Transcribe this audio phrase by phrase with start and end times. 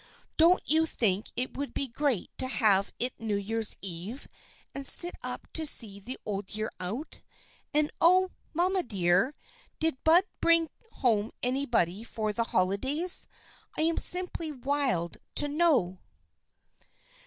[0.35, 4.27] Don't you think it would be great to have it New Year's Eve
[4.73, 7.21] and sit up to see the old year out?
[7.71, 9.35] And oh, mamma dear,
[9.77, 13.27] did Bud bring home anybody for the holidays?
[13.77, 15.99] I am simply wild to know."